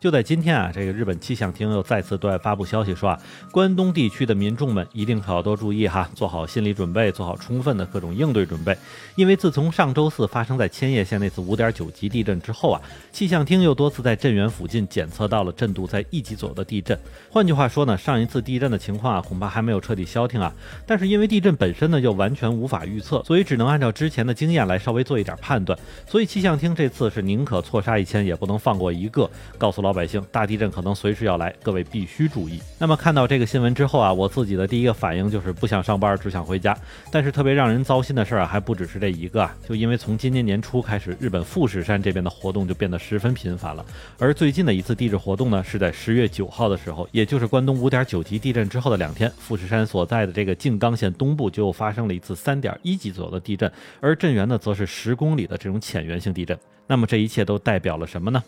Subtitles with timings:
[0.00, 3.20] 就在今天啊，这个日本气象厅又再次对外发布消息说啊，
[3.52, 8.74] 关东地区的民众们一定可要多注意哈，做好心理准备，做好充分的各种应对准备。
[9.14, 12.80] 因为自从上周四发生在千叶县那次五点九级地震之后啊，
[13.12, 16.98] 气象厅又多次在震源附近检测到了震度在一级左右的地震。
[17.30, 20.50] 换句话说呢，上一次地震的情况啊，恐怕还没有彻底消停啊。
[20.86, 25.78] 但是因为地震本身呢又完全无法预测，所以只能按照之前的经验来稍微做一点判断。
[26.08, 29.89] 所以气象厅这次是宁可错杀一千，也不能放过一个，告诉老。
[29.90, 32.60] 老百姓，大地震可能随时要来，各位必须注意。
[32.78, 36.78] 那么看到这个新闻之后啊，我自己的第一个反应就是不想上班，只想回家。
[37.10, 43.84] 但是特别让人糟心的事儿啊，还不只是这一个啊，就因为从今年年初开始，日本富士山这边的活动就变得十分频繁了。
[44.16, 53.68] 而最近的一次地质活动呢，是在十月九号的时候，也就是关东五点九级地震之后的两天，富士山所在的这个静冈县东部就发生了一次三点一级左右的地震，
[54.00, 56.56] 而震源呢，则是十公里的这种浅源性地震。
[56.86, 58.40] 那么这一切都代表了什么呢？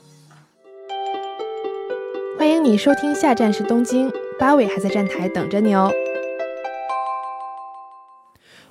[2.42, 5.92] 欢迎你收听，下站是东京，八尾还在站台等着你哦。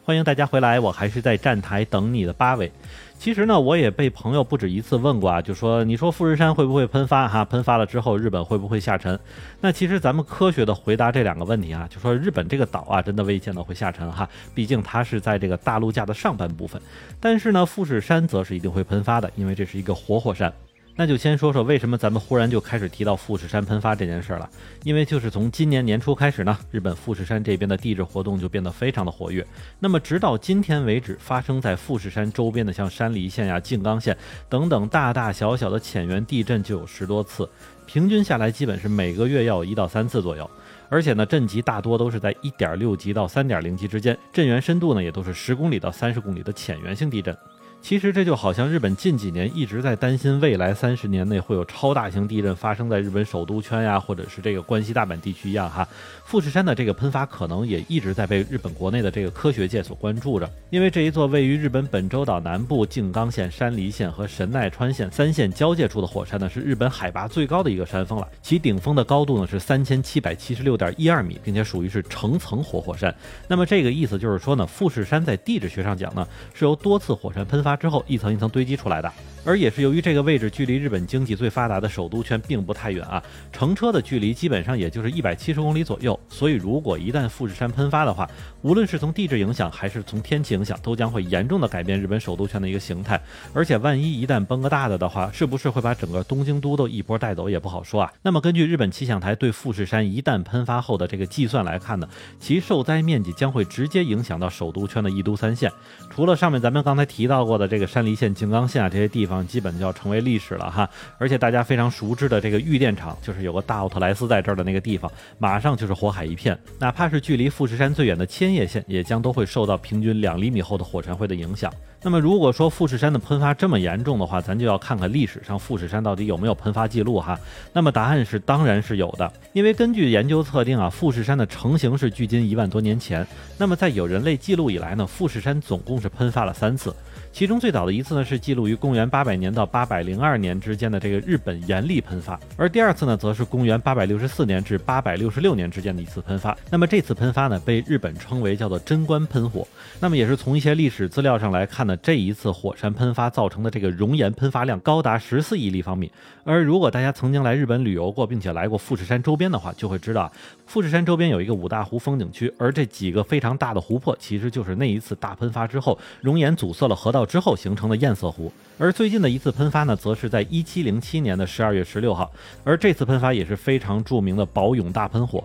[0.04, 2.70] 欢迎大家回来，我还是在站台等你的八尾。
[3.18, 7.30] 其实呢，我也被朋友不止一次问过啊，就说你说富士山会不会喷发？
[7.30, 9.18] 哈，喷发了之后日本会不会下沉？
[9.62, 16.82] 那其实咱们科学的回答这两个问题啊，就说日本这个岛啊，真的未见到会下沉哈，毕竟它是在这个大陆架的上半部分。
[17.22, 20.52] 但是呢，富士山则是一定会喷发的，因为这是一个活火山。
[20.96, 24.50] 那就先说说为什么咱们忽然就开始提到富士山喷发这件事了。
[24.84, 29.46] 因为就是从今年年初开始呢，日本富士山这边的地质活动就变得非常的活跃。
[29.80, 34.16] 那么直到今天为止，发生在富士山周边的像山梨县呀、静冈县
[34.50, 37.50] 等等大大小小的浅源地震就有十多次，
[37.86, 40.50] 平均下来基本是每个月要有一到三次左右。
[40.90, 47.36] 而且呢，震级大多都是在一点六级到三点零级之间，震源深度呢也都是十公里到三十公里的浅源性地震。
[47.82, 55.86] 其实这就好像日本近几年一直在担心未来三十年内会有超大型地震发生在日本首都圈呀，或者是这个关西大阪地区一样哈。
[56.24, 73.14] 富士山的这个喷发可能也一直在被日本国内的这个科学界所关注着，因为这一座位于日本本州岛南部静冈县、山梨县和神奈川县三县交界处的火山呢，是日本海拔最高的一个山峰了，其顶峰的高度呢是三千七百七十六点一二米，并且属于是成层活火山。
[73.48, 77.71] 那么这个意思就是说呢，富士山在地质学上讲呢，是由多次火山喷发。
[77.76, 79.12] 之后一层一层堆积出来的。
[79.44, 83.22] 而也是由于这个位置距离日本经济最发达的首都圈并不太远啊，
[83.52, 88.30] 乘车的距离基本上也就是一百七十公里左右，所以如果一旦富士山喷发的话，
[88.62, 93.20] 无论是从地质影响还是从天气影响，都将会严重的改变日本首都圈的一个形态。
[93.52, 98.14] 而且万一一旦崩个大的的话，是不是会把整个东京都都一波带走也不好说啊。
[98.22, 102.08] 那么根据日本气象台对富士山一旦喷发后的这个计算来看呢，
[102.40, 105.72] 其受灾面积将会直接影响到首都圈的一都三县，
[106.12, 109.31] 除了上面咱们刚才提到过的这个山梨县、静冈县啊这些地方。
[109.48, 116.58] 基本就要成为历史了哈，而且大家非常熟知的这个玉电厂，就是有个大奥特莱斯在这儿的那个地方，马上就是火海一片。
[116.80, 121.72] 哪怕是距离富士山最远的千叶县，也将都会受到平均两厘米厚的火山灰的影响。
[122.04, 127.40] 那么如果说富士山的喷发这么严重的话，咱就要看看历史上富士山到底有没有喷发记录哈。
[127.74, 133.26] 那么答案是当然是有的，因为根据研究测定啊，富士山的成型是距今一万多年前。
[133.58, 136.92] 那么在有人类记录以来呢，富士山总共是喷发了三次。
[137.32, 146.56] 其中最早的一次呢，是记录于公元八百年到八百零二年之间的这个日本岩立喷发，而第二次呢，则是公元八百六十四年至八百六十六年之间的一次喷发。
[146.70, 149.66] 那么这次喷发呢，被日本称为叫做贞观喷火。
[150.02, 156.12] 那么也是从一些历史资料上来看呢，这一次火山喷发造成的这个熔岩喷发量高达十四亿立方米。
[156.44, 160.30] 而如果大家曾经来日本旅游过，并且来过富士山周边的话，就会知道
[160.66, 167.21] 富士山周边有一个五大湖风景区，而这几个非常大的湖泊，其实就是那一次大喷发之后熔岩阻塞了河道。
[167.26, 172.32] 之后形成的堰塞湖，而最近的一次喷发呢，则是在一七零七年的十二月十六号，
[172.64, 175.44] 而这次喷发也是非常著名的宝永大喷火。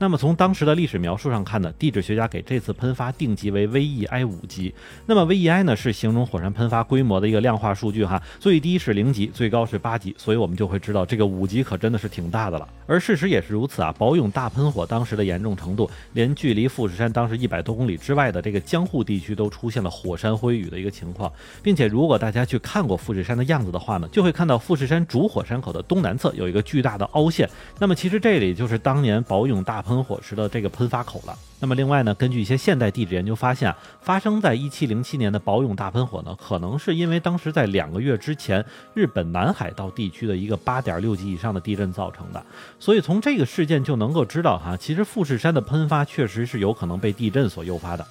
[0.00, 4.72] 那么从当时的历史描述上看呢，地质学家给这次喷发定级为 VEI 五级。
[5.06, 12.68] 那么 VEI 呢是形容火山喷发规模的一个量化数据哈，最低是零级，最高是八级，所以我们就会知道这个五级可真的是挺大的了。
[12.86, 21.30] 而事实也是如此啊，宝永大喷火当时的严重程度，连距离富士山当时一百多公里之外的这个江户地区都出现了火山灰雨的一个情况，
[21.60, 27.50] 并且如果大家去看过富士山的样子的话呢，就会看到富士山主火山口的东南侧有一个巨大的凹陷，
[27.80, 29.84] 那么其实这里就是当年宝永大。
[29.88, 31.36] 喷火时的这个喷发口了。
[31.60, 38.64] 那么另外呢，根据一些现代地质研究发现，发生在一七零七年的宝永大喷火呢，可能是因为当时在两个月之前
[38.94, 42.44] 日本南海道地区的一个八点六级以上的地震造成的。
[42.78, 48.06] 所以从这个事件就能够知道哈，其实富士山的喷发确实是有可能被地震所诱发的。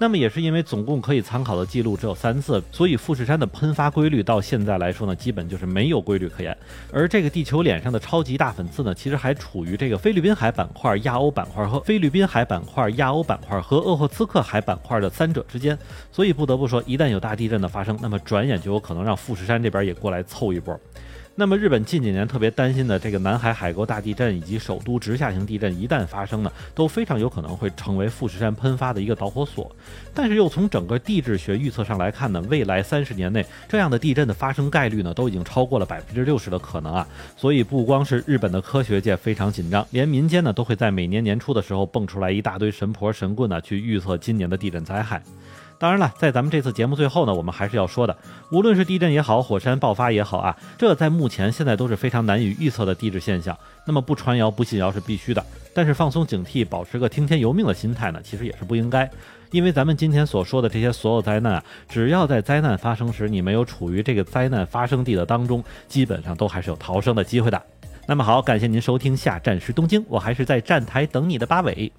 [0.00, 6.56] 那么也是因为总共可以参考的记录只有三次，所以富士山的喷发规律到现在来说呢，基本就是没有规律可言。
[6.92, 15.76] 而这个地球脸上的超级大粉刺呢，其实还处于这个菲律宾海板块、亚欧板块和菲律宾海板块、亚欧板块和鄂霍次克海板块的三者之间。
[16.12, 20.78] 所以不得不说，一旦有大地震的发生，那么转眼就有可能让富士山这边也过来凑一波。
[21.40, 29.70] 那么日本近几年特别担心的这个南海海沟大地震以及首都直下型地震一旦发生呢，都非常有可能会成为富士山喷发的一个导火索。
[30.12, 37.06] 但是又从整个地质学预测上来看呢，未来三十年内这样的地震的发生概率呢，都已经超过了百分之六十的可能啊。
[37.36, 45.22] 所以不光是日本的科学界非常紧张，连民间呢都会在每年年初的时候蹦出来一大堆神婆神棍呢，去预测今年的地震灾害。
[45.78, 48.16] 当然了，在咱们这次节目最后呢，我们还是要说的，
[48.50, 53.56] 无论是地震也好，火山爆发也好啊，这在目前现在都是非常难以预测的地质现象。
[53.86, 59.08] 那么不传谣不信谣是必须的，但是放松警惕，保持个听天由命的心态呢，其实也是不应该。
[59.52, 67.62] 因为咱们今天所说的这些所有灾难啊，只要在灾难发生时你没有处于这个灾难发生地的当中，基本上都还是有逃生的机会的。
[68.04, 71.90] 那么好，感谢您收听下站时东京，我还是在站台等你的八尾。